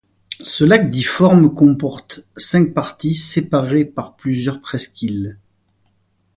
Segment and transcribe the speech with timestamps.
[0.39, 5.37] Ce lac difforme comporte cinq parties séparées par plusieurs presqu’îles.